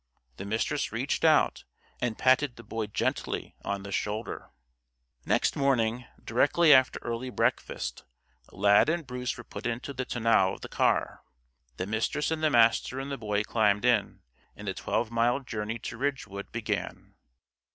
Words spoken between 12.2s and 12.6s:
and the